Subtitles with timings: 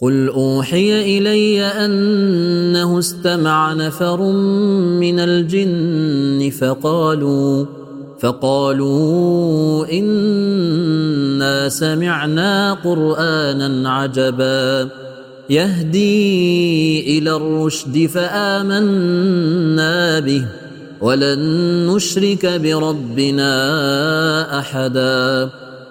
[0.00, 4.20] قل اوحي الي انه استمع نفر
[5.00, 7.66] من الجن فقالوا
[8.20, 14.88] فقالوا انا سمعنا قرانا عجبا
[15.50, 19.38] يهدي إلى الرشد فامنا
[20.20, 20.46] به
[21.00, 21.40] ولن
[21.86, 23.48] نشرك بربنا
[24.58, 25.50] احدا.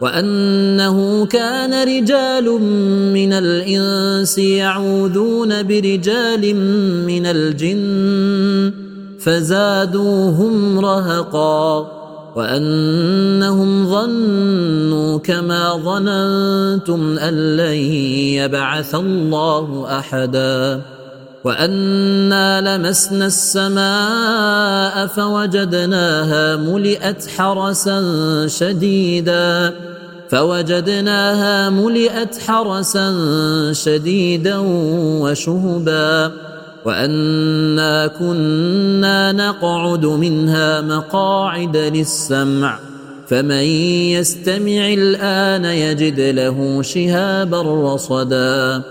[0.00, 2.44] وأنه كان رجال
[3.12, 6.54] من الإنس يعوذون برجال
[7.06, 8.72] من الجن
[9.20, 11.90] فزادوهم رهقا
[12.36, 17.78] وأنهم ظنوا كما ظننتم أن لن
[18.40, 20.80] يبعث الله أحدا
[21.44, 28.00] وأنا لمسنا السماء فوجدناها ملئت حرسا
[28.46, 29.74] شديدا
[30.30, 33.06] فوجدناها ملئت حرسا
[33.72, 34.56] شديدا
[35.22, 36.32] وشهبا
[36.84, 42.78] وأنا كنا نقعد منها مقاعد للسمع
[43.26, 43.64] فمن
[44.14, 48.82] يستمع الآن يجد له شهابا رصدا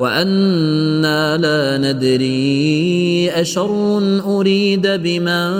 [0.00, 5.50] وأنا لا ندري أشر أريد بمن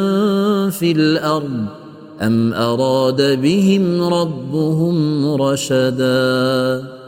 [0.70, 1.80] في الأرض
[2.20, 7.00] ام اراد بهم ربهم رشدا